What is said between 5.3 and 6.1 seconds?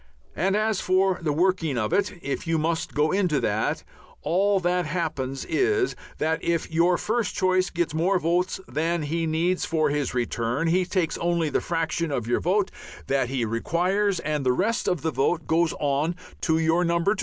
is